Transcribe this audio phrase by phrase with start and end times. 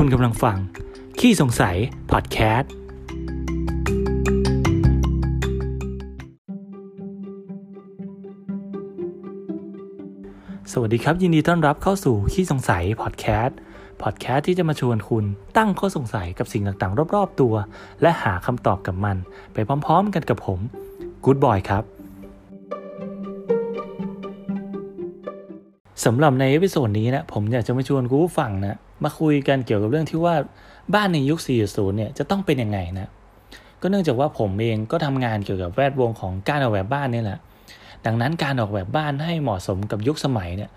[0.00, 0.56] คุณกำลังฟัง
[1.18, 1.76] ขี้สงสัย
[2.12, 2.70] พอดแคสต์
[10.72, 13.56] สวัสดีครับ ยินดีต้อนรับเข้าสู่ขี้สงสัย พอดแคสต์
[14.02, 15.24] พอดแคสต์ที่จะมาชวนคุณ
[15.56, 17.54] ตั้งข้อสงสัยกับสิ่งต่างๆ รอบๆตัว
[18.02, 19.16] และหาคำตอบกับมัน
[19.52, 20.60] ไปพร้อมๆกันกับผม
[21.24, 21.84] กู๊ดบอยครับ
[26.04, 30.34] สำหรับใน episode นี้นะผมอยากจะมาชวนคุณผู้ฟังนะ มาคุยกันเกี่ยวกับเรื่องที่ว่า
[30.94, 33.08] บ้านในยุค 4.0 เนี่ยจะต้องเป็นยังไงนะ
[33.80, 37.38] ก็เนื่องจากว่าผมเองก็ทำงานเกี่ยวกับแวดวงของการออกแบบบ้านนี่แหละ
[38.06, 40.70] ดังนั้นการออกแบบบ้านให้เหมาะสมกับยุคสมัยเนี่ย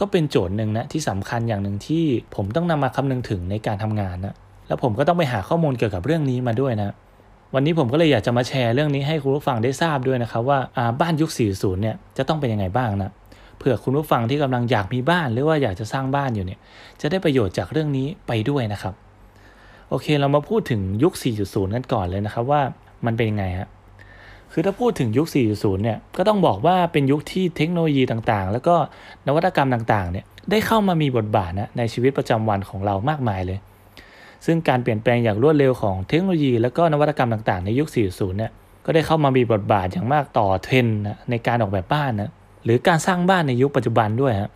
[0.00, 2.04] ก็เป็นโจทย์หนึ่งนะที่สำคัญอย่างหนึ่งที่
[2.34, 4.34] ผมต้องนำมาคำนึงถึงในการทำงานนะ
[4.68, 6.90] แล้วผมก็ต้องไปหาข้อมูลเกี่ยวกับเรื่องนี้มาด้วยนะ
[7.54, 10.58] วันนี้ผมก็เลยอยากจะมาแชร์เรื่องนี้ให้คุณผู้ฟังได้ทราบด้วยนะครับว่า
[11.00, 13.10] บ้านยุค 40 เนี่ยจะต้องเป็นยังไงบ้างนะ
[13.58, 16.60] เผื่อคุณผู้ฟังที่กำลังอยากมีบ้าน หรือว่าอยากจะสร้างบ้านอยู่เนี่ย
[17.00, 18.94] จะได้ประโยชน์จากเรื่องนี้ไปด้วยนะครับ
[19.88, 21.12] โอเคเรามาพูดถึงยุค
[21.44, 22.60] 4.0 กันก่อนเลยนะครับว่า
[23.06, 23.68] มันเป็นยังไงฮะ
[24.52, 28.74] คือถ้าพูดถึงยุค 4.0 เนี่ยก็ต้องบอกว่าเป็นยุคที่เทคโนโลยีต่างๆ แล้วก็
[29.26, 33.58] นวัตกรรมต่างๆ เนี่ยได้เข้ามามีบทบาทนะในชีวิตประจำวันของเรามากมายเลย
[34.46, 38.52] ซึ่งการเปลี่ยนแปลงอย่างรวดเร็วของเทคโนโลยี แล้วก็นวัตกรรมต่างๆ ในยุค 4.0 เนี่ย
[38.84, 40.98] ก็ได้เข้ามามีบทบาทอย่างมากต่อเทรนด์
[41.30, 42.30] ในการออกแบบบ้านนะ
[42.64, 44.50] หรือการสร้างบ้านในยุคปัจจุบันด้วยฮะ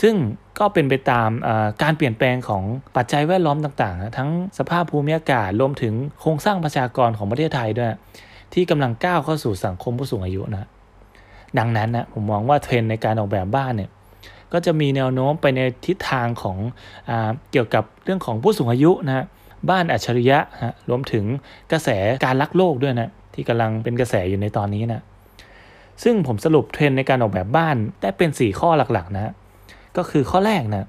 [0.00, 0.14] ซึ่ง
[0.58, 1.30] ก็เป็นไปตาม
[1.82, 2.62] การเปลี่ยนแปลงของ
[2.96, 7.90] ปัจจัยแวดล้อมต่างๆ ทั้งสภาพภูมิอากาศรวมถึงโครงสร้างประชากรของประเทศไทยด้วย
[8.54, 10.68] ที่กำลังก้าวเข้าสู่สังคมผู้สูงอายุนะ
[11.58, 13.90] ดังนั้นนะผมมองว่าเทรนในการออกแบบบ้านเนี่ย
[14.52, 16.56] ก็จะมีแนวโน้มไปในทิศทางของ
[17.10, 17.12] อ
[17.52, 19.24] เกี่ยวกับเรื่องของผู้สูงอายุนะ
[19.70, 21.24] บ้านอัจฉริยะฮะรวมถึง
[21.72, 21.88] กระแส
[22.24, 25.02] การรักโลกด้วยนะที่กำลังเป็นกระแสอยู่ในตอนนี้นะ
[26.02, 29.32] ซึ่งผมสรุปเทรนในการออกแบบบ้านได้เป็น 4 ข้อหลักๆนะ
[29.96, 30.84] ก็คือข้อแรกนะ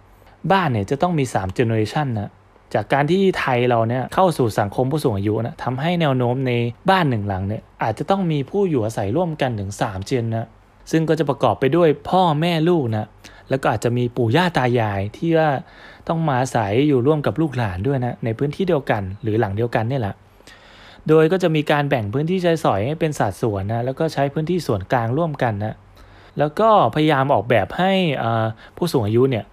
[0.51, 2.31] บ้านเนี่ยจะต้องมี 3 generation นะ
[2.73, 6.51] จากการที่ไทยเราเนี่ยเข้าสู่สังคมผู้สูงอายุนะทำให้แนวโน้มใน
[6.89, 10.47] บ้านหนึ่งหลังเนี่ยอาจจะต้องมีผู้อยู่อาศัยร่วมกันถึง3เจนนะ
[10.91, 13.07] ซึ่งก็จะประกอบไปด้วยพ่อแม่ลูกนะ
[13.49, 15.49] แล้วก็อาจจะมีปู่ย่าตายายที่ว่า
[16.07, 20.15] ต้องมาอาศัยอยู่ร่วมกับลูกหลานด้วยนะในพื้นที่เดียวกันหรือหลังเดียวกันนี่แหละ
[21.09, 25.75] โดยก็จะมีการแบ่งพื้นที่ใช้สอยให้เป็นสัดส่วนนะแล้วก็ใช้พื้นที่ส่วนกลางร่วมกันนะ
[26.39, 27.91] แล้วก็พยายามออกแบบให้
[28.77, 29.45] ผู้สูงอายุเนี่ย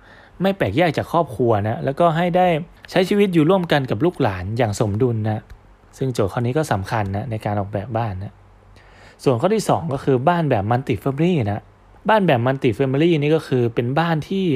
[0.43, 2.47] ไม่แปลกแยกจากครอบครัวนะแล้วก็ให้ได้
[2.91, 5.43] ใช้ชีวิตอยู่ร่วมกันกับลูกหลานอย่างสมดุลนะ
[5.99, 8.33] ซึ่งโจทย์ข้อนี้ก็สำคัญนะในการออกแบบบ้านนะ
[9.25, 11.63] ส่วนข้อที่ 2 ก็คือบ้านแบบ multi-family นะ
[12.09, 14.47] บ้านแบบ multi-family นี่ก็คือเป็นบ้านที่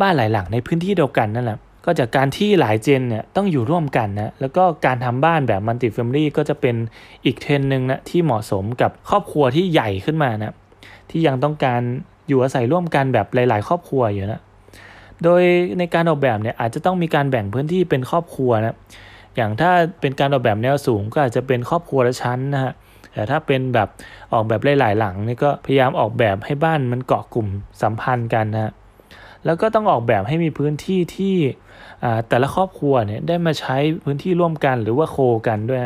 [0.00, 6.76] บ้านหลายหลังในพื้นที่เดียวกันนั่นแหละ ก็จากการที่หลาย gen เนี่ยต้องอยู่ร่วมกันนะแล้วก็การทำบ้านแบบ multi-family ก็จะเป็น
[7.24, 10.54] อีกเทรนด์หนึ่งนะที่เหมาะสมกับครอบครัวที่ใหญ่ขึ้นมานะ
[11.10, 11.80] ที่ยังต้องการ
[12.28, 14.42] อยู่อาศัยร่วมกันแบบหลาย ๆ ครอบครัวอยู่นะ
[15.24, 15.42] โดย
[15.78, 18.76] ในการออกแบบเนี่ยอาจจะต้องมีการแบ่งพื้นที่เป็นครอบครัวนะ
[19.36, 19.70] อย่างถ้า
[20.00, 22.72] เป็นการออกแบบแนวสูงก็อาจจะเป็นครอบครัวละชั้นนะฮะ
[23.12, 23.88] แต่ถ้าเป็นแบบ
[24.32, 27.48] ออกแบบหลาย ๆ หลังนี่ก็พยายามออกแบบให้บ้านมันเกาะกลุ่ม
[27.82, 28.72] สัมพันธ์กันนะ
[29.46, 31.36] แล้วก็ต้องออกแบบให้มีพื้นที่ที่
[32.28, 35.16] แต่ละครอบครัวเนี่ยได้มาใช้พื้นที่ร่วมกันหรือว่าโค
[35.48, 35.82] กันด้วย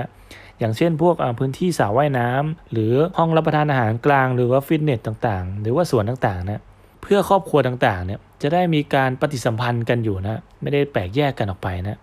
[0.58, 6.62] อย่างเช่นพวกพื้นที่สระว่ายน้ำหรือห้องรับประทานอาหารกลาง หรือว่าฟิตเนสต่างๆ หรือว่าสวนต่างๆนะ
[7.02, 11.98] เพื่อครอบครัวต่างๆเนี่ยจะได้มีการปฏิสัมพันธ์กันอยู่นะไม่ได้แปลกแยกกันออกไปนะ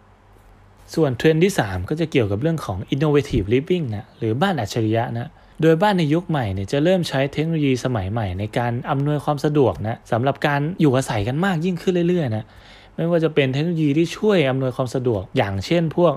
[0.96, 5.28] ส่วนเทรนด์ที่ 3 ก็จะเกี่ยวกับเรื่องของ innovative living นะหรือบ้านอัจฉริยะนะ
[5.62, 12.46] โดยบ้านในยุคใหม่เนี่ยจะเริ่มใช้เทคโนโลยีสมัยใหม่ ในการอำนวยความสะดวกนะสำหรับการอยู่อาศัยกันมากยิ่งขึ้นเรื่อยๆนะ
[12.96, 16.14] ไม่ว่าจะเป็นเทคโนโลยีที่ช่วยอำนวยความสะดวก อย่างเช่นพวก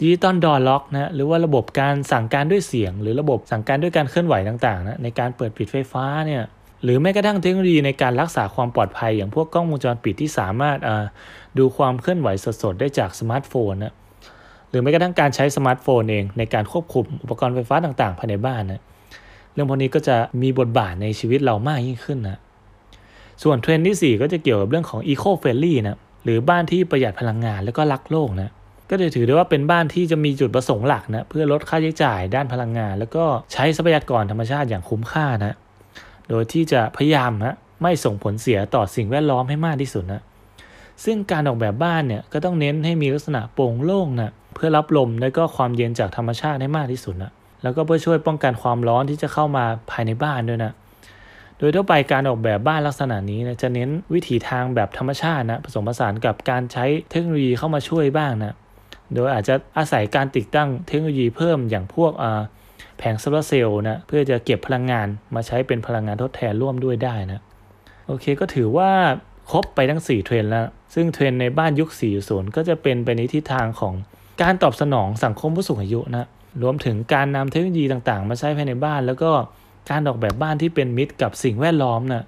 [0.00, 6.42] digital door lock นะหรือว่าระบบการสั่งการด้วยเสียง หรือระบบสั่งการด้วยการเคลื่อนไหวต่างๆนะในการเปิดปิดไฟฟ้าเนี่ย
[6.84, 10.78] หรือแม้กระทั่งเทคโนโลยีในการรักษาความปลอดภัย อย่างพวกกล้องวงจรปิดที่สามารถ
[11.58, 12.28] ดูความเคลื่อนไหว
[12.62, 13.94] สดๆได้จากสมาร์ทโฟนนะ
[14.72, 18.80] หรือแม้กระทั่งการใช้สมาร์ทโฟนเองในการควบคุมอุปกรณ์ไฟฟ้าต่างๆภายในบ้านนะ
[19.52, 22.38] เรื่องพวกนี้ก็จะมีบทบาทในชีวิตเรามากยิ่งขึ้นนะ
[23.42, 28.50] ส่วนเทรนด์ที่ 4 ก็จะเกี่ยวกับเรื่องของ Eco Friendly นะหรือบ้านที่ประหยัดพลังงานแล้วก็รักโลกนะ
[28.90, 35.56] ก็จะถือได้ว่าเป็นบ้านที่จะมีจุดประสงค์หลักนะเพื่อลดค่าใช้จ่ายด้านพลังงาน แล้วก็ใช้ทรัพยากรธรรมชาติอย่างคุ้มค่านะ
[36.28, 40.22] โดยที่จะพยายามนะไม่ส่งผลเสียต่อสิ่งแวดล้อมให้มากที่สุดนะ
[41.04, 47.32] ซึ่งการออกแบบบ้านเนี่ยก็ต้องเน้นให้มีลักษณะโปร่งโล่งนะ เพื่อรับลมและก็ความเย็นจากธรรมชาติให้มากที่สุดนะ
[47.62, 50.72] แล้วก็เพื่อช่วยป้องกันความร้อนที่จะเข้ามาภายในบ้านด้วยนะ
[51.58, 58.54] โดยทั่วไปการออกแบบบ้านลักษณะนี้นะจะเน้นวิถีทางแบบธรรมชาตินะผสมผสานกับการใช้เทคโนโลยีเข้ามาช่วยบ้างนะ
[59.14, 62.12] โดยอาจจะอาศัยการติดตั้งเทคโนโลยีเพิ่มอย่างพวก
[62.98, 67.40] แผงโซลาร์เซลล์นะเพื่อจะเก็บพลังงานมาใช้เป็นพลังงานทดแทนร่วมด้วยได้นะ
[68.06, 68.90] โอเคก็ถือว่า
[69.50, 71.90] ครบไปทั้ง 4 เทรนแล้ว ซึ่งเทรนในบ้านยุค
[72.22, 73.94] 40 ก็จะเป็นไปในทิศทางของ
[74.40, 76.26] การตอบสนองสังคมผู้สูงอายุนะ
[76.62, 79.30] รวมถึงการนำเทคโนโลยีต่างๆ มาใช้ภายในบ้าน แล้วก็
[79.90, 82.24] การออกแบบบ้านที่เป็นมิตรกับสิ่งแวดล้อมนะ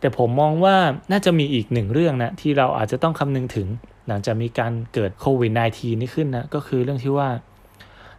[0.00, 0.76] แต่ผมมองว่า
[1.10, 3.68] น่าจะมีอีกหนึ่งเรื่องนะที่เราอาจจะต้องคำนึงถึง
[4.08, 7.28] หลังจากมีการเกิดโควิด -19 นี้ขึ้นนะก็คือเรื่องที่ว่า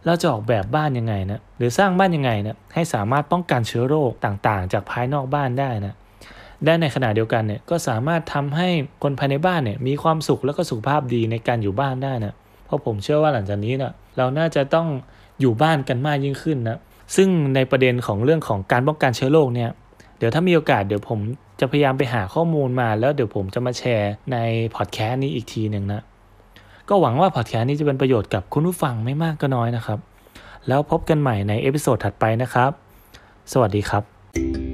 [0.04, 5.94] เราจะออกแบบบ้านยังไงนะหรือสร้างบ้านยังไงนะให้สามารถป้องกันเชื้อโรคต่างๆ จากภายนอกบ้านได้นะ
[6.64, 8.68] ได้ในขณะเดียวกันเนี่ยก็สามารถทำให้
[9.02, 12.34] คนภายในบ้านเนี่ยมีความสุขแล้วก็สุขภาพดีในการอยู่บ้านได้นะ
[12.68, 14.86] เพราะผมเชื่อว่าหลังจากนี้เนะเราน่าจะต้อง
[15.40, 16.78] อยู่บ้านกันมากยิ่งขึ้นนะ
[17.16, 19.70] ซึ่งในประเด็นของเรื่องของการป้องกันเชื้อโรคเนี่ย
[20.18, 21.18] เดี๋ยวถ้ามีโอกาสเดี๋ยวผม
[21.60, 24.36] จะพยายามไปหาข้อมูลมาแล้วเดี๋ยวผมจะมาแชร์ใน
[24.76, 26.02] พอดแคสต์นี้อีกทีหนึ่งนะ
[26.88, 29.98] ก็หวังว่าพอดแคสต์นี้จะเป็นประโยชน์กับคุณผู้ฟังไม่มากก็น้อยนะครับ
[30.68, 32.70] แล้วพบกันใหม่ใน episode ถัดไปนะครับ
[33.52, 34.67] สวัสดีครับ